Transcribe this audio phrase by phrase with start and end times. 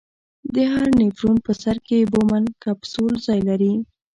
[0.53, 3.73] د هر نفرون په سر کې بومن کپسول ځای لري.